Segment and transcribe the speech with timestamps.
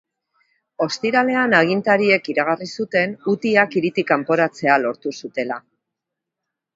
[0.83, 5.59] Ostiralean agintariek iragarri zuten hutiak hiritik kanporatzea lortu zutela.